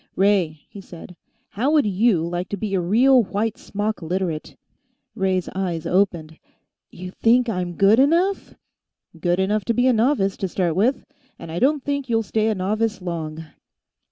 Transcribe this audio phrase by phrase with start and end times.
[0.15, 1.15] "Ray," he said,
[1.49, 4.57] "how would you like to be a real white smock Literate?"
[5.13, 6.39] Ray's eyes opened.
[6.89, 8.55] "You think I'm good enough?"
[9.19, 11.05] "Good enough to be a novice, to start with.
[11.37, 13.45] And I don't think you'll stay a novice long."